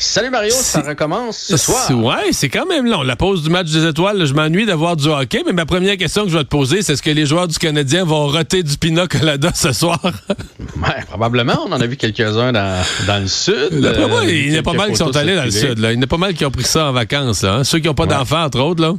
Salut 0.00 0.30
Mario, 0.30 0.52
ça 0.52 0.82
recommence 0.82 1.36
ce 1.38 1.56
soir. 1.56 1.90
Ouais, 1.90 2.30
c'est 2.30 2.48
quand 2.48 2.66
même 2.66 2.86
long. 2.86 3.02
La 3.02 3.16
pause 3.16 3.42
du 3.42 3.50
match 3.50 3.68
des 3.72 3.84
étoiles, 3.84 4.24
je 4.26 4.32
m'ennuie 4.32 4.64
d'avoir 4.64 4.94
du 4.94 5.08
hockey, 5.08 5.42
mais 5.44 5.52
ma 5.52 5.66
première 5.66 5.96
question 5.96 6.22
que 6.22 6.30
je 6.30 6.38
vais 6.38 6.44
te 6.44 6.48
poser, 6.48 6.82
c'est 6.82 6.92
est-ce 6.92 7.02
que 7.02 7.10
les 7.10 7.26
joueurs 7.26 7.48
du 7.48 7.58
Canadien 7.58 8.04
vont 8.04 8.28
roter 8.28 8.62
du 8.62 8.78
Pina 8.78 9.08
Colada 9.08 9.50
ce 9.52 9.72
soir? 9.72 10.00
ouais, 10.28 11.04
probablement. 11.08 11.58
On 11.66 11.72
en 11.72 11.80
a 11.80 11.86
vu 11.86 11.96
quelques-uns 11.96 12.52
dans, 12.52 12.80
dans, 13.08 13.20
le 13.20 13.26
sud. 13.26 13.70
D'après 13.72 14.06
moi, 14.06 14.24
il 14.24 14.52
y 14.52 14.56
en 14.56 14.60
a 14.60 14.62
pas 14.62 14.72
mal 14.72 14.90
qui 14.90 14.96
sont 14.96 15.16
allés 15.16 15.34
dans 15.34 15.44
le 15.44 15.50
sud. 15.50 15.78
Là. 15.80 15.92
Il 15.92 15.96
y 15.96 15.98
en 15.98 16.02
a 16.02 16.06
pas 16.06 16.16
mal 16.16 16.34
qui 16.34 16.44
ont 16.44 16.50
pris 16.52 16.62
ça 16.62 16.86
en 16.86 16.92
vacances. 16.92 17.42
Là, 17.42 17.56
hein. 17.56 17.64
Ceux 17.64 17.80
qui 17.80 17.88
n'ont 17.88 17.94
pas 17.94 18.04
ouais. 18.04 18.10
d'enfants, 18.10 18.44
entre 18.44 18.60
autres. 18.60 18.80
Là. 18.80 18.92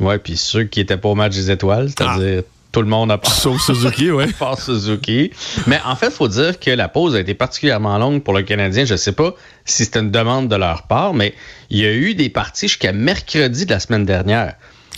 Ouais, 0.00 0.18
puis 0.18 0.36
ceux 0.36 0.64
qui 0.64 0.80
étaient 0.80 0.98
pas 0.98 1.08
au 1.08 1.14
match 1.14 1.32
des 1.32 1.50
étoiles, 1.50 1.88
c'est-à-dire 1.88 2.42
tout 2.72 2.80
le 2.80 2.88
monde 2.88 3.12
a 3.12 3.18
part. 3.18 3.32
Sauf 3.32 3.60
Suzuki, 3.60 4.10
oui. 4.10 4.24
part 4.38 4.58
Suzuki. 4.58 5.30
Mais 5.66 5.78
en 5.84 5.94
fait, 5.94 6.06
il 6.06 6.12
faut 6.12 6.28
dire 6.28 6.58
que 6.58 6.70
la 6.70 6.88
pause 6.88 7.14
a 7.14 7.20
été 7.20 7.34
particulièrement 7.34 7.98
longue 7.98 8.22
pour 8.22 8.32
le 8.32 8.42
Canadien. 8.42 8.86
Je 8.86 8.94
ne 8.94 8.96
sais 8.98 9.12
pas 9.12 9.34
si 9.64 9.84
c'était 9.84 10.00
une 10.00 10.10
demande 10.10 10.48
de 10.48 10.56
leur 10.56 10.84
part, 10.84 11.12
mais 11.12 11.34
il 11.70 11.78
y 11.78 11.86
a 11.86 11.92
eu 11.92 12.14
des 12.14 12.30
parties 12.30 12.68
jusqu'à 12.68 12.92
mercredi 12.92 13.66
de 13.66 13.70
la 13.70 13.78
semaine 13.78 14.06
dernière. 14.06 14.54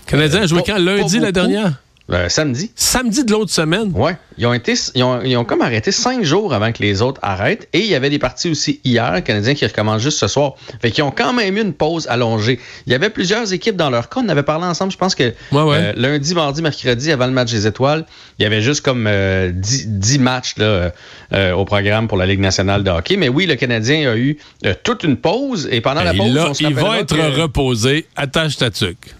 Le 0.07 0.11
Canadien 0.11 0.43
a 0.43 0.47
joué 0.47 0.63
quand? 0.65 0.79
Lundi 0.79 1.19
la 1.19 1.33
dernière? 1.33 1.73
Euh, 2.13 2.29
samedi. 2.29 2.71
Samedi 2.75 3.25
de 3.25 3.33
l'autre 3.33 3.51
semaine? 3.51 3.91
Oui. 3.95 4.13
Ils 4.37 4.47
ont, 4.47 4.53
été, 4.53 4.75
ils, 4.95 5.03
ont, 5.03 5.23
ils 5.23 5.37
ont 5.39 5.45
comme 5.45 5.63
arrêté 5.63 5.91
cinq 5.91 6.23
jours 6.23 6.53
avant 6.53 6.71
que 6.71 6.83
les 6.83 7.01
autres 7.01 7.19
arrêtent. 7.23 7.67
Et 7.73 7.79
il 7.79 7.87
y 7.87 7.95
avait 7.95 8.11
des 8.11 8.19
parties 8.19 8.51
aussi 8.51 8.81
hier, 8.85 9.11
le 9.15 9.23
Canadien 9.23 9.55
qui 9.55 9.65
recommence 9.65 10.03
juste 10.03 10.19
ce 10.19 10.29
soir. 10.29 10.55
Fait 10.83 10.91
qu'ils 10.91 11.03
ont 11.03 11.11
quand 11.11 11.33
même 11.33 11.57
eu 11.57 11.63
une 11.63 11.73
pause 11.73 12.07
allongée. 12.09 12.61
Il 12.87 12.93
y 12.93 12.95
avait 12.95 13.09
plusieurs 13.09 13.55
équipes 13.55 13.77
dans 13.77 13.89
leur 13.89 14.11
cas. 14.11 14.21
On 14.23 14.29
avait 14.29 14.43
parlé 14.43 14.67
ensemble, 14.67 14.93
je 14.93 14.99
pense 14.99 15.15
que 15.15 15.33
ouais, 15.53 15.63
ouais. 15.63 15.77
Euh, 15.79 15.93
lundi, 15.97 16.35
mardi, 16.35 16.61
mercredi, 16.61 17.11
avant 17.11 17.27
le 17.27 17.33
match 17.33 17.51
des 17.51 17.67
étoiles, 17.67 18.05
il 18.39 18.43
y 18.43 18.47
avait 18.47 18.61
juste 18.61 18.83
comme 18.83 19.07
euh, 19.09 19.51
10, 19.55 19.89
10, 19.89 20.19
matchs 20.19 20.57
là, 20.59 20.93
euh, 21.33 21.53
au 21.53 21.65
programme 21.65 22.07
pour 22.07 22.19
la 22.19 22.27
Ligue 22.27 22.41
nationale 22.41 22.85
de 22.85 22.91
hockey. 22.91 23.17
Mais 23.17 23.31
oui, 23.31 23.47
le 23.47 23.55
Canadien 23.55 24.11
a 24.11 24.17
eu 24.17 24.37
toute 24.83 25.05
une 25.05 25.17
pause. 25.17 25.69
Et 25.71 25.81
pendant 25.81 26.03
Et 26.03 26.05
la 26.05 26.13
pause, 26.13 26.35
là, 26.35 26.51
on 26.51 26.55
se 26.55 26.65
il 26.65 26.75
va 26.75 26.99
être 26.99 27.17
que... 27.17 27.41
reposé. 27.41 28.07
Attache 28.15 28.59
ta 28.59 28.71
tuque. 28.71 29.15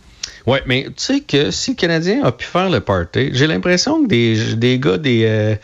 Oui, 0.47 0.59
mais 0.67 0.85
tu 0.85 0.93
sais 0.97 1.21
que 1.21 1.51
si 1.51 1.71
le 1.73 1.77
Canadien 1.77 2.23
a 2.25 2.33
pu 2.33 2.45
faire 2.45 2.69
le 2.69 2.81
party, 2.81 3.31
j'ai 3.33 3.47
l'impression 3.47 4.03
que 4.03 4.09
des, 4.09 4.55
des 4.57 4.79
gars 4.79 4.99
des, 4.99 5.23
euh, 5.25 5.55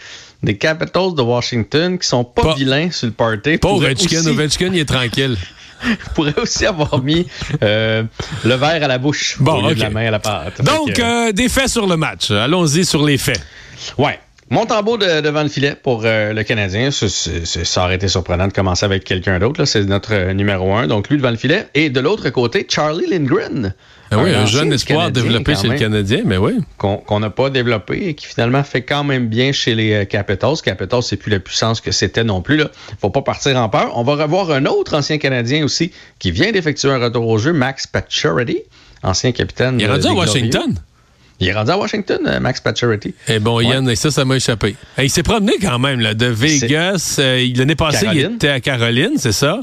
des 0.42 0.56
Capitals 0.56 1.14
de 1.14 1.22
Washington 1.22 1.98
qui 1.98 2.06
sont 2.08 2.24
pas, 2.24 2.42
Pas- 2.42 2.54
vilains 2.54 2.90
sur 2.90 3.06
le 3.08 3.12
party 3.12 3.58
Pas 3.58 3.68
Ovechkin. 3.68 4.26
Ovechkin, 4.26 4.70
il 4.72 4.78
est 4.80 4.84
tranquille. 4.88 5.36
pourraient 6.14 6.38
aussi 6.38 6.66
avoir 6.66 7.02
mis 7.02 7.26
euh, 7.62 8.02
le 8.44 8.54
verre 8.54 8.82
à 8.84 8.88
la 8.88 8.98
bouche 8.98 9.36
Bon, 9.40 9.62
au 9.64 9.68
lieu 9.70 9.74
de 9.74 9.80
la 9.80 9.88
main 9.90 10.06
à 10.08 10.10
la 10.10 10.18
pâte. 10.18 10.62
Donc, 10.62 10.92
que, 10.92 11.28
euh, 11.28 11.32
des 11.32 11.48
faits 11.48 11.68
sur 11.68 11.86
le 11.86 11.96
match. 11.96 12.30
Allons-y 12.30 12.84
sur 12.84 13.04
les 13.04 13.16
faits. 13.18 13.40
ouais. 13.98 14.18
Montembeau 14.52 14.98
de, 14.98 15.20
devant 15.20 15.44
le 15.44 15.48
filet 15.48 15.76
pour 15.80 16.02
euh, 16.04 16.32
le 16.32 16.42
Canadien. 16.42 16.90
Ça, 16.90 17.84
aurait 17.84 17.94
été 17.94 18.08
surprenant 18.08 18.48
de 18.48 18.52
commencer 18.52 18.84
avec 18.84 19.04
quelqu'un 19.04 19.38
d'autre. 19.38 19.64
C'est 19.64 19.84
notre 19.84 20.12
euh, 20.12 20.32
numéro 20.32 20.74
un. 20.74 20.88
Donc, 20.88 21.08
lui 21.08 21.18
devant 21.18 21.30
le 21.30 21.36
filet. 21.36 21.68
Et 21.74 21.88
de 21.88 22.00
l'autre 22.00 22.28
côté, 22.30 22.66
Charlie 22.68 23.06
Lindgren. 23.08 23.74
Ah 24.10 24.18
oui, 24.18 24.34
un 24.34 24.46
jeune 24.46 24.72
espoir 24.72 25.12
développé 25.12 25.54
chez 25.54 25.68
le. 25.68 25.78
Canadien, 25.78 26.22
mais 26.24 26.36
oui. 26.36 26.58
qu'on 26.78 27.20
n'a 27.20 27.30
pas 27.30 27.48
développé 27.48 28.08
et 28.08 28.14
qui 28.14 28.26
finalement 28.26 28.64
fait 28.64 28.82
quand 28.82 29.04
même 29.04 29.28
bien 29.28 29.52
chez 29.52 29.76
les 29.76 29.92
euh, 29.92 30.04
Capitals. 30.04 30.56
Capitals, 30.64 31.04
c'est 31.04 31.16
plus 31.16 31.30
la 31.30 31.38
puissance 31.38 31.80
que 31.80 31.92
c'était 31.92 32.24
non 32.24 32.42
plus. 32.42 32.56
Là. 32.56 32.70
Faut 33.00 33.10
pas 33.10 33.22
partir 33.22 33.56
en 33.56 33.68
peur. 33.68 33.92
On 33.94 34.02
va 34.02 34.16
revoir 34.16 34.50
un 34.50 34.66
autre 34.66 34.96
ancien 34.96 35.18
Canadien 35.18 35.64
aussi 35.64 35.92
qui 36.18 36.32
vient 36.32 36.50
d'effectuer 36.50 36.90
un 36.90 36.98
retour 36.98 37.28
au 37.28 37.38
jeu, 37.38 37.52
Max 37.52 37.86
Pacioretty, 37.86 38.58
ancien 39.04 39.30
capitaine. 39.30 39.76
Il 39.78 39.84
est 39.84 39.88
rendu 39.88 40.08
à 40.08 40.12
Washington. 40.12 40.62
Glorieux. 40.62 40.89
Il 41.40 41.48
est 41.48 41.52
rendu 41.52 41.70
à 41.70 41.78
Washington, 41.78 42.18
euh, 42.26 42.38
Max 42.40 42.60
Pacioretty. 42.60 43.14
Eh 43.28 43.38
bon, 43.38 43.56
Ouais. 43.58 43.64
Yann, 43.66 43.88
et 43.88 43.96
ça, 43.96 44.10
ça 44.10 44.24
m'a 44.24 44.36
échappé. 44.36 44.76
Il 44.98 45.08
s'est 45.10 45.22
promené 45.22 45.54
quand 45.60 45.78
même 45.78 46.00
là, 46.00 46.12
de 46.14 46.26
Vegas. 46.26 47.16
Euh, 47.18 47.46
L'année 47.56 47.74
passée, 47.76 48.04
Caroline. 48.04 48.28
il 48.32 48.34
était 48.36 48.48
à 48.48 48.60
Caroline, 48.60 49.12
c'est 49.16 49.32
ça? 49.32 49.60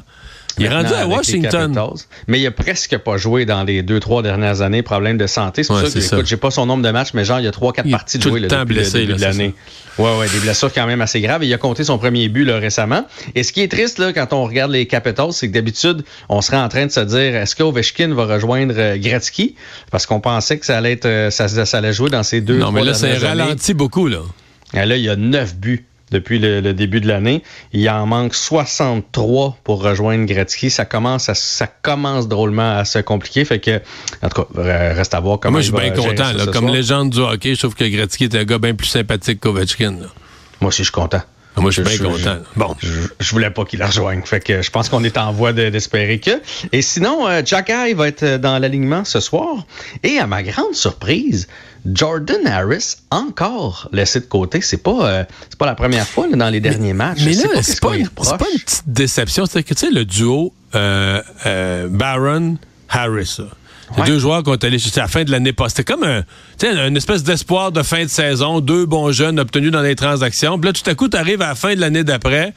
Il 0.57 0.65
est 0.65 0.69
rendu 0.69 0.93
à 0.93 1.07
Washington. 1.07 1.79
Mais 2.27 2.39
il 2.39 2.47
a 2.47 2.51
presque 2.51 2.97
pas 2.97 3.17
joué 3.17 3.45
dans 3.45 3.63
les 3.63 3.83
deux, 3.83 3.99
trois 3.99 4.21
dernières 4.21 4.61
années. 4.61 4.81
Problème 4.81 5.17
de 5.17 5.27
santé. 5.27 5.63
C'est 5.63 5.67
pour 5.67 5.77
Ouais, 5.77 5.83
ça 5.83 5.87
que, 5.93 5.99
c'est 6.01 6.07
ça. 6.07 6.15
écoute, 6.17 6.27
j'ai 6.27 6.37
pas 6.37 6.51
son 6.51 6.65
nombre 6.65 6.83
de 6.83 6.89
matchs, 6.91 7.09
mais 7.13 7.25
genre, 7.25 7.39
il 7.39 7.45
y 7.45 7.47
a 7.47 7.51
trois, 7.51 7.73
quatre 7.73 7.89
parties 7.89 8.19
jouer 8.21 8.39
le 8.39 8.47
là, 8.47 8.55
temps 8.55 8.59
depuis 8.61 8.75
blessé, 8.75 8.99
le 8.99 9.05
début 9.07 9.11
là, 9.11 9.17
de 9.17 9.37
l'année. 9.37 9.53
Ouais, 9.97 10.15
ouais, 10.19 10.29
des 10.29 10.39
blessures 10.39 10.71
quand 10.71 10.85
même 10.85 11.01
assez 11.01 11.21
graves. 11.21 11.43
Et 11.43 11.47
il 11.47 11.53
a 11.53 11.57
compté 11.57 11.83
son 11.83 11.97
premier 11.97 12.29
but 12.29 12.45
là, 12.45 12.57
récemment. 12.59 13.05
Et 13.33 13.41
ce 13.43 13.51
qui 13.51 13.61
est 13.61 13.67
triste 13.67 13.97
là, 13.97 14.13
quand 14.13 14.31
on 14.33 14.45
regarde 14.45 14.71
les 14.71 14.85
Capitals, 14.85 15.33
c'est 15.33 15.47
que 15.47 15.53
d'habitude, 15.53 16.03
on 16.29 16.41
serait 16.41 16.57
en 16.57 16.69
train 16.69 16.85
de 16.85 16.91
se 16.91 16.99
dire 16.99 17.35
est-ce 17.35 17.55
qu'Ovechkin 17.55 18.13
va 18.13 18.25
rejoindre 18.25 18.75
euh, 18.77 18.97
Gretzky? 18.97 19.55
Parce 19.91 20.05
qu'on 20.05 20.19
pensait 20.19 20.59
que 20.59 20.65
ça 20.67 20.77
allait 20.77 20.91
être, 20.93 21.05
euh, 21.07 21.31
ça, 21.31 21.47
ça 21.47 21.77
allait 21.79 21.93
jouer 21.93 22.11
dans 22.11 22.23
ces 22.23 22.41
deux. 22.41 22.59
Non, 22.59 22.71
mais 22.71 22.83
là, 22.83 22.93
c'est 22.93 23.17
ralenti 23.17 23.73
beaucoup, 23.73 24.07
là. 24.07 24.19
Et 24.73 24.85
là, 24.85 24.97
il 24.97 25.03
y 25.03 25.09
a 25.09 25.15
neuf 25.15 25.55
buts 25.55 25.86
depuis 26.11 26.39
le, 26.39 26.61
le 26.61 26.73
début 26.73 27.01
de 27.01 27.07
l'année. 27.07 27.43
Il 27.73 27.89
en 27.89 28.05
manque 28.05 28.33
63 28.33 29.57
pour 29.63 29.81
rejoindre 29.83 30.25
Gretzky. 30.25 30.69
Ça 30.69 30.85
commence, 30.85 31.29
à, 31.29 31.35
ça 31.35 31.67
commence 31.67 32.27
drôlement 32.27 32.77
à 32.77 32.85
se 32.85 32.99
compliquer. 32.99 33.45
Fait 33.45 33.59
que, 33.59 33.81
en 34.21 34.29
tout 34.29 34.43
cas, 34.43 34.47
euh, 34.61 34.93
reste 34.95 35.13
à 35.13 35.19
voir 35.19 35.39
comment 35.39 35.53
Moi, 35.53 35.61
je 35.61 35.67
suis 35.67 35.75
bien 35.75 35.91
content. 35.91 36.31
là. 36.33 36.45
Comme 36.45 36.63
soir. 36.65 36.73
légende 36.73 37.09
du 37.11 37.19
hockey, 37.19 37.55
je 37.55 37.59
trouve 37.59 37.75
que 37.75 37.85
Gretzky 37.85 38.25
est 38.25 38.35
un 38.35 38.43
gars 38.43 38.57
bien 38.57 38.73
plus 38.73 38.87
sympathique 38.87 39.39
qu'Ovechkin. 39.41 39.95
Moi 40.61 40.69
aussi, 40.69 40.79
je 40.79 40.83
suis 40.85 40.91
content. 40.91 41.21
Ah, 41.55 41.61
Moi, 41.61 41.71
je 41.71 41.81
suis 41.81 41.97
bien 41.99 42.09
content. 42.11 42.37
Bon. 42.55 42.75
Je, 42.79 42.89
je 43.19 43.31
voulais 43.31 43.49
pas 43.49 43.65
qu'il 43.65 43.79
la 43.79 43.87
rejoigne. 43.87 44.21
Fait 44.23 44.39
que 44.39 44.61
je 44.61 44.69
pense 44.69 44.89
qu'on 44.89 45.03
est 45.03 45.17
en 45.17 45.31
voie 45.31 45.53
de- 45.53 45.69
d'espérer 45.69 46.19
que. 46.19 46.39
Et 46.71 46.83
sinon, 46.83 47.27
euh, 47.27 47.41
Jack 47.43 47.71
Eye 47.71 47.93
va 47.95 48.07
être 48.07 48.37
dans 48.37 48.59
l'alignement 48.59 49.03
ce 49.05 49.19
soir. 49.19 49.65
Et 50.03 50.19
à 50.19 50.27
ma 50.27 50.43
grande 50.43 50.75
surprise, 50.75 51.47
Jordan 51.93 52.45
Harris 52.47 52.97
encore 53.11 53.89
laissé 53.91 54.19
de 54.19 54.25
côté. 54.25 54.61
C'est 54.61 54.77
pas, 54.83 55.09
euh, 55.09 55.23
c'est 55.49 55.57
pas 55.57 55.65
la 55.65 55.75
première 55.75 56.05
fois 56.07 56.27
là, 56.27 56.35
dans 56.35 56.49
les 56.49 56.59
derniers 56.59 56.93
matchs. 56.93 57.19
Mais 57.25 57.33
là, 57.33 57.61
c'est 57.61 57.79
pas, 57.79 57.89
reproche. 57.89 58.37
pas 58.37 58.45
une 58.53 58.59
petite 58.59 58.83
déception. 58.87 59.45
C'est 59.45 59.63
que, 59.63 59.73
tu 59.73 59.87
sais, 59.87 59.91
le 59.91 60.05
duo 60.05 60.53
euh, 60.75 61.21
euh, 61.45 61.87
Barron-Harris, 61.89 63.35
là. 63.39 63.45
C'est 63.95 64.01
Ouais. 64.01 64.05
deux 64.07 64.19
joueurs 64.19 64.43
qui 64.43 64.49
ont 64.49 64.53
été 64.53 64.67
allés 64.67 64.79
jusqu'à 64.79 65.03
la 65.03 65.07
fin 65.07 65.23
de 65.23 65.31
l'année 65.31 65.53
passée. 65.53 65.75
C'était 65.77 65.93
comme 65.93 66.03
un, 66.03 66.23
une 66.87 66.97
espèce 66.97 67.23
d'espoir 67.23 67.71
de 67.71 67.81
fin 67.83 68.03
de 68.03 68.09
saison. 68.09 68.59
Deux 68.59 68.85
bons 68.85 69.13
jeunes 69.13 69.39
obtenus 69.39 69.71
dans 69.71 69.81
les 69.81 69.95
transactions. 69.95 70.59
Puis 70.59 70.67
là, 70.67 70.73
tout 70.73 70.89
à 70.89 70.93
coup, 70.93 71.07
tu 71.07 71.15
arrives 71.15 71.41
à 71.41 71.47
la 71.47 71.55
fin 71.55 71.73
de 71.73 71.79
l'année 71.79 72.03
d'après. 72.03 72.53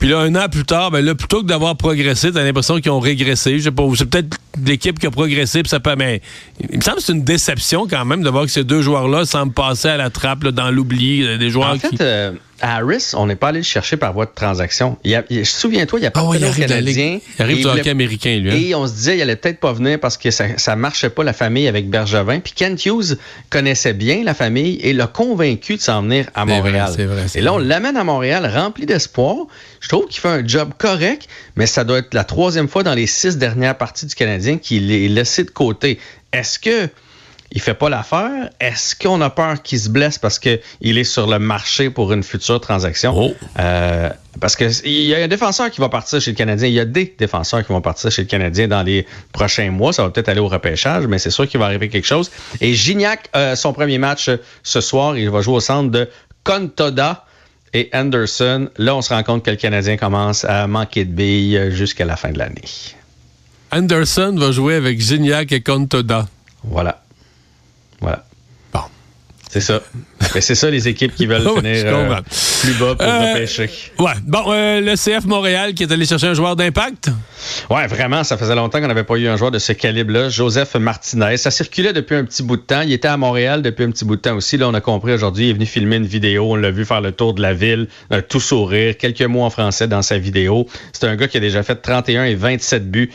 Puis 0.00 0.08
là, 0.08 0.20
un 0.20 0.34
an 0.34 0.48
plus 0.48 0.64
tard, 0.64 0.90
ben 0.90 1.04
là, 1.04 1.14
plutôt 1.14 1.42
que 1.42 1.46
d'avoir 1.46 1.76
progressé, 1.76 2.32
t'as 2.32 2.42
l'impression 2.42 2.80
qu'ils 2.80 2.90
ont 2.90 3.00
régressé. 3.00 3.58
Je 3.58 3.64
sais 3.64 3.70
pas, 3.70 3.84
c'est 3.94 4.08
peut-être 4.08 4.38
l'équipe 4.64 4.98
qui 4.98 5.06
a 5.06 5.10
progressé, 5.10 5.62
puis 5.62 5.68
ça 5.68 5.78
peut, 5.78 5.94
mais 5.96 6.22
il 6.70 6.78
me 6.78 6.82
semble 6.82 6.96
que 6.96 7.02
c'est 7.02 7.12
une 7.12 7.22
déception 7.22 7.86
quand 7.86 8.04
même 8.06 8.22
de 8.22 8.30
voir 8.30 8.44
que 8.46 8.50
ces 8.50 8.64
deux 8.64 8.80
joueurs-là 8.80 9.26
semblent 9.26 9.52
passer 9.52 9.88
à 9.88 9.98
la 9.98 10.08
trappe, 10.08 10.44
là, 10.44 10.52
dans 10.52 10.70
l'oubli, 10.70 11.22
euh, 11.22 11.36
des 11.36 11.50
joueurs 11.50 11.74
En 11.74 11.78
fait, 11.78 11.90
qui... 11.90 11.96
euh, 12.00 12.32
Harris, 12.60 13.12
on 13.14 13.26
n'est 13.26 13.36
pas 13.36 13.48
allé 13.48 13.60
le 13.60 13.64
chercher 13.64 13.96
par 13.96 14.12
voie 14.12 14.26
de 14.26 14.30
transaction. 14.34 14.96
Il 15.04 15.10
y 15.10 15.14
a- 15.14 15.24
il- 15.30 15.46
Souviens-toi, 15.46 15.98
il 16.00 16.02
y 16.02 16.06
a 16.06 16.10
pas 16.10 16.20
Ah 16.30 16.36
de 16.36 16.40
la 16.42 16.50
Canadien. 16.50 17.18
Il 17.38 17.42
arrive 17.42 17.58
du 17.58 17.66
hockey 17.66 17.90
américain, 17.90 18.38
lui. 18.38 18.50
hein. 18.50 18.54
Et 18.56 18.74
on 18.74 18.86
se 18.86 18.92
disait, 18.92 19.16
il 19.18 19.22
allait 19.22 19.36
peut-être 19.36 19.60
pas 19.60 19.72
venir 19.72 19.98
parce 19.98 20.16
que 20.16 20.30
ça, 20.30 20.44
ça 20.58 20.76
marchait 20.76 21.10
pas 21.10 21.24
la 21.24 21.32
famille 21.32 21.68
avec 21.68 21.88
Bergevin. 21.88 22.40
Puis 22.40 22.52
Kent 22.54 22.84
Hughes 22.86 23.16
connaissait 23.50 23.92
bien 23.94 24.22
la 24.24 24.34
famille 24.34 24.78
et 24.82 24.92
l'a 24.92 25.06
convaincu 25.06 25.76
de 25.76 25.80
s'en 25.80 26.02
venir 26.02 26.26
à 26.34 26.40
C'est 26.40 26.46
vrai, 26.46 26.56
Montréal. 26.56 26.92
c'est 26.96 27.04
vrai, 27.04 27.22
c'est 27.28 27.38
et 27.38 27.42
là, 27.42 27.54
on 27.54 27.58
l'amène 27.58 27.96
à 27.96 28.04
Montréal 28.04 28.50
rempli 28.54 28.86
d'espoir. 28.86 29.36
Je 29.80 29.88
trouve 29.88 30.06
qu'il 30.08 30.20
fait 30.20 30.28
un 30.28 30.46
job 30.46 30.70
correct, 30.78 31.26
mais 31.56 31.66
ça 31.66 31.84
doit 31.84 31.98
être 31.98 32.12
la 32.14 32.24
troisième 32.24 32.68
fois 32.68 32.82
dans 32.82 32.94
les 32.94 33.06
six 33.06 33.38
dernières 33.38 33.76
parties 33.78 34.06
du 34.06 34.14
Canadien 34.14 34.58
qu'il 34.58 34.90
est 34.92 35.08
laissé 35.08 35.44
de 35.44 35.50
côté. 35.50 35.98
Est-ce 36.32 36.58
que 36.58 36.88
il 37.52 37.60
fait 37.60 37.74
pas 37.74 37.88
l'affaire? 37.88 38.50
Est-ce 38.60 38.94
qu'on 38.94 39.20
a 39.20 39.30
peur 39.30 39.62
qu'il 39.62 39.80
se 39.80 39.88
blesse 39.88 40.18
parce 40.18 40.38
qu'il 40.38 40.58
est 40.82 41.04
sur 41.04 41.26
le 41.26 41.38
marché 41.38 41.90
pour 41.90 42.12
une 42.12 42.22
future 42.22 42.60
transaction? 42.60 43.12
Oh. 43.16 43.34
Euh, 43.58 44.10
parce 44.40 44.54
que 44.54 44.64
il 44.86 45.06
y 45.06 45.14
a 45.14 45.18
un 45.18 45.28
défenseur 45.28 45.70
qui 45.70 45.80
va 45.80 45.88
partir 45.88 46.20
chez 46.20 46.30
le 46.30 46.36
Canadien. 46.36 46.68
Il 46.68 46.74
y 46.74 46.80
a 46.80 46.84
des 46.84 47.14
défenseurs 47.18 47.66
qui 47.66 47.72
vont 47.72 47.80
partir 47.80 48.10
chez 48.10 48.22
le 48.22 48.28
Canadien 48.28 48.68
dans 48.68 48.82
les 48.82 49.06
prochains 49.32 49.70
mois. 49.70 49.92
Ça 49.92 50.04
va 50.04 50.10
peut-être 50.10 50.28
aller 50.28 50.40
au 50.40 50.48
repêchage, 50.48 51.06
mais 51.06 51.18
c'est 51.18 51.30
sûr 51.30 51.48
qu'il 51.48 51.58
va 51.58 51.66
arriver 51.66 51.88
quelque 51.88 52.06
chose. 52.06 52.30
Et 52.60 52.74
Gignac, 52.74 53.28
euh, 53.34 53.56
son 53.56 53.72
premier 53.72 53.98
match 53.98 54.28
euh, 54.28 54.36
ce 54.62 54.80
soir, 54.80 55.16
il 55.16 55.28
va 55.30 55.40
jouer 55.40 55.56
au 55.56 55.60
centre 55.60 55.90
de 55.90 56.08
Contoda 56.44 57.24
et 57.74 57.90
Anderson. 57.92 58.68
Là, 58.76 58.94
on 58.94 59.02
se 59.02 59.12
rend 59.12 59.24
compte 59.24 59.44
que 59.44 59.50
le 59.50 59.56
Canadien 59.56 59.96
commence 59.96 60.44
à 60.44 60.68
manquer 60.68 61.04
de 61.04 61.12
billes 61.12 61.70
jusqu'à 61.70 62.04
la 62.04 62.16
fin 62.16 62.30
de 62.30 62.38
l'année. 62.38 62.62
Anderson 63.72 64.34
va 64.36 64.52
jouer 64.52 64.74
avec 64.76 65.00
Gignac 65.00 65.50
et 65.52 65.60
Contoda. 65.60 66.28
Voilà. 66.64 67.02
Voilà. 68.00 68.24
Bon. 68.72 68.80
C'est 69.50 69.60
ça. 69.60 69.80
Mais 70.34 70.40
c'est 70.40 70.54
ça, 70.54 70.70
les 70.70 70.88
équipes 70.88 71.14
qui 71.14 71.26
veulent 71.26 71.42
finir 71.56 71.84
euh, 71.86 72.20
plus 72.62 72.74
bas 72.74 72.94
pour 72.94 73.06
euh, 73.06 73.32
repêcher. 73.32 73.70
Ouais. 73.98 74.12
Bon, 74.24 74.44
euh, 74.48 74.80
le 74.80 74.94
CF 74.94 75.24
Montréal 75.26 75.74
qui 75.74 75.82
est 75.82 75.92
allé 75.92 76.04
chercher 76.04 76.28
un 76.28 76.34
joueur 76.34 76.56
d'impact. 76.56 77.10
Ouais, 77.70 77.86
vraiment, 77.86 78.22
ça 78.22 78.36
faisait 78.36 78.54
longtemps 78.54 78.80
qu'on 78.80 78.88
n'avait 78.88 79.04
pas 79.04 79.16
eu 79.16 79.26
un 79.26 79.36
joueur 79.36 79.50
de 79.50 79.58
ce 79.58 79.72
calibre-là. 79.72 80.28
Joseph 80.28 80.74
Martinez. 80.74 81.36
Ça 81.36 81.50
circulait 81.50 81.92
depuis 81.92 82.14
un 82.14 82.24
petit 82.24 82.42
bout 82.42 82.56
de 82.56 82.62
temps. 82.62 82.82
Il 82.82 82.92
était 82.92 83.08
à 83.08 83.16
Montréal 83.16 83.62
depuis 83.62 83.84
un 83.84 83.90
petit 83.90 84.04
bout 84.04 84.16
de 84.16 84.20
temps 84.20 84.36
aussi. 84.36 84.56
Là, 84.56 84.68
on 84.68 84.74
a 84.74 84.80
compris 84.80 85.12
aujourd'hui, 85.12 85.46
il 85.46 85.50
est 85.50 85.54
venu 85.54 85.66
filmer 85.66 85.96
une 85.96 86.06
vidéo. 86.06 86.52
On 86.52 86.56
l'a 86.56 86.70
vu 86.70 86.84
faire 86.84 87.00
le 87.00 87.12
tour 87.12 87.34
de 87.34 87.42
la 87.42 87.54
ville, 87.54 87.88
tout 88.28 88.40
sourire, 88.40 88.96
quelques 88.98 89.22
mots 89.22 89.42
en 89.42 89.50
français 89.50 89.88
dans 89.88 90.02
sa 90.02 90.18
vidéo. 90.18 90.66
C'est 90.92 91.06
un 91.06 91.16
gars 91.16 91.28
qui 91.28 91.38
a 91.38 91.40
déjà 91.40 91.62
fait 91.62 91.76
31 91.76 92.24
et 92.24 92.34
27 92.34 92.90
buts 92.90 93.10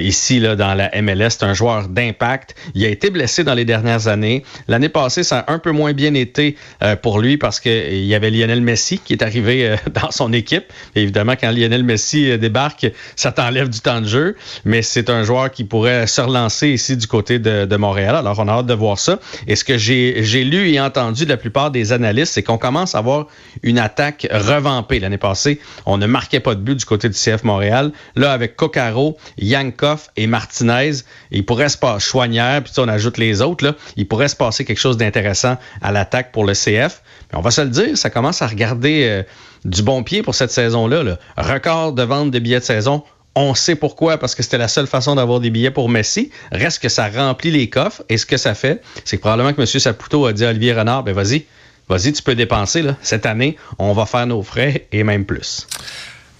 ici 0.00 0.40
là, 0.40 0.56
dans 0.56 0.74
la 0.74 0.90
MLS. 1.00 1.30
C'est 1.30 1.44
un 1.44 1.54
joueur 1.54 1.88
d'impact. 1.88 2.56
Il 2.74 2.84
a 2.84 2.88
été 2.88 3.10
blessé 3.10 3.44
dans 3.44 3.54
les 3.54 3.64
dernières 3.64 4.08
années. 4.08 4.44
L'année 4.66 4.88
passée, 4.88 5.22
ça 5.22 5.40
a 5.40 5.52
un 5.52 5.58
peu 5.58 5.70
moins 5.70 5.92
bien 5.92 6.14
été 6.14 6.49
euh, 6.82 6.96
pour 6.96 7.20
lui 7.20 7.36
parce 7.36 7.60
qu'il 7.60 8.04
y 8.04 8.14
avait 8.14 8.30
Lionel 8.30 8.60
Messi 8.60 8.98
qui 8.98 9.12
est 9.12 9.22
arrivé 9.22 9.68
euh, 9.68 9.76
dans 9.94 10.10
son 10.10 10.32
équipe. 10.32 10.64
évidemment, 10.94 11.34
quand 11.40 11.50
Lionel 11.50 11.84
Messi 11.84 12.30
euh, 12.30 12.36
débarque, 12.36 12.86
ça 13.16 13.32
t'enlève 13.32 13.68
du 13.68 13.80
temps 13.80 14.00
de 14.00 14.06
jeu, 14.06 14.36
mais 14.64 14.82
c'est 14.82 15.10
un 15.10 15.22
joueur 15.22 15.50
qui 15.50 15.64
pourrait 15.64 16.06
se 16.06 16.20
relancer 16.20 16.68
ici 16.68 16.96
du 16.96 17.06
côté 17.06 17.38
de, 17.38 17.64
de 17.64 17.76
Montréal. 17.76 18.16
Alors, 18.16 18.38
on 18.38 18.48
a 18.48 18.52
hâte 18.52 18.66
de 18.66 18.74
voir 18.74 18.98
ça. 18.98 19.18
Et 19.46 19.56
ce 19.56 19.64
que 19.64 19.78
j'ai 19.78 20.44
lu 20.44 20.70
et 20.70 20.80
entendu 20.80 21.24
de 21.24 21.30
la 21.30 21.36
plupart 21.36 21.70
des 21.70 21.92
analystes, 21.92 22.34
c'est 22.34 22.42
qu'on 22.42 22.58
commence 22.58 22.94
à 22.94 22.98
avoir 22.98 23.26
une 23.62 23.78
attaque 23.78 24.26
revampée. 24.30 25.00
L'année 25.00 25.18
passée, 25.18 25.60
on 25.86 25.98
ne 25.98 26.06
marquait 26.06 26.40
pas 26.40 26.54
de 26.54 26.60
but 26.60 26.76
du 26.76 26.84
côté 26.84 27.08
du 27.08 27.14
CF 27.14 27.44
Montréal. 27.44 27.92
Là, 28.16 28.32
avec 28.32 28.56
Coccaro, 28.56 29.16
Yankov 29.38 30.08
et 30.16 30.26
Martinez, 30.26 30.92
il 31.30 31.44
pourrait 31.44 31.68
se 31.68 31.78
passer 31.78 32.10
Chouanière, 32.10 32.62
puis 32.62 32.72
on 32.78 32.88
ajoute 32.88 33.18
les 33.18 33.42
autres, 33.42 33.64
là, 33.64 33.74
il 33.96 34.06
pourrait 34.06 34.28
se 34.28 34.36
passer 34.36 34.64
quelque 34.64 34.78
chose 34.78 34.96
d'intéressant 34.96 35.56
à 35.82 35.92
l'attaque 35.92 36.32
pour 36.32 36.39
le 36.44 36.52
CF. 36.52 37.02
On 37.32 37.40
va 37.40 37.50
se 37.50 37.60
le 37.60 37.68
dire, 37.68 37.96
ça 37.96 38.10
commence 38.10 38.42
à 38.42 38.46
regarder 38.46 39.04
euh, 39.04 39.22
du 39.64 39.82
bon 39.82 40.02
pied 40.02 40.22
pour 40.22 40.34
cette 40.34 40.50
saison-là. 40.50 41.18
Record 41.36 41.92
de 41.92 42.02
vente 42.02 42.30
de 42.30 42.38
billets 42.38 42.60
de 42.60 42.64
saison. 42.64 43.04
On 43.36 43.54
sait 43.54 43.76
pourquoi, 43.76 44.18
parce 44.18 44.34
que 44.34 44.42
c'était 44.42 44.58
la 44.58 44.66
seule 44.66 44.88
façon 44.88 45.14
d'avoir 45.14 45.38
des 45.38 45.50
billets 45.50 45.70
pour 45.70 45.88
Messi. 45.88 46.30
Reste 46.50 46.82
que 46.82 46.88
ça 46.88 47.08
remplit 47.08 47.52
les 47.52 47.68
coffres. 47.68 48.02
Et 48.08 48.18
ce 48.18 48.26
que 48.26 48.36
ça 48.36 48.54
fait, 48.54 48.82
c'est 49.04 49.16
que 49.16 49.20
probablement 49.20 49.52
que 49.52 49.60
M. 49.60 49.66
Saputo 49.66 50.26
a 50.26 50.32
dit 50.32 50.44
à 50.44 50.50
Olivier 50.50 50.72
Renard, 50.72 51.04
ben 51.04 51.14
vas-y, 51.14 51.44
vas-y, 51.88 52.12
tu 52.12 52.22
peux 52.22 52.34
dépenser. 52.34 52.84
Cette 53.02 53.26
année, 53.26 53.56
on 53.78 53.92
va 53.92 54.06
faire 54.06 54.26
nos 54.26 54.42
frais 54.42 54.88
et 54.90 55.04
même 55.04 55.24
plus. 55.24 55.66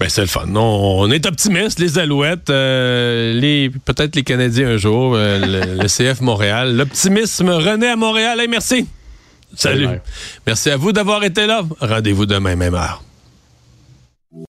Ben, 0.01 0.09
c'est 0.09 0.23
le 0.23 0.27
fun. 0.29 0.47
on 0.55 1.11
est 1.11 1.27
optimiste, 1.27 1.79
les 1.79 1.99
Alouettes, 1.99 2.49
euh, 2.49 3.35
les 3.35 3.69
peut-être 3.69 4.17
les 4.17 4.23
Canadiens 4.23 4.71
un 4.71 4.77
jour, 4.79 5.13
euh, 5.15 5.77
le, 5.77 5.87
CF 5.89 6.23
Montréal. 6.23 6.75
L'optimisme 6.75 7.51
renaît 7.51 7.91
à 7.91 7.97
Montréal. 7.97 8.41
merci. 8.49 8.87
Salut. 9.55 9.89
Merci 10.47 10.71
à 10.71 10.77
vous 10.77 10.93
d'avoir 10.93 11.25
été 11.25 11.47
là. 11.47 11.63
Rendez-vous 11.81 12.27
demain, 12.27 12.57
même 12.57 12.75
heure. 12.75 13.03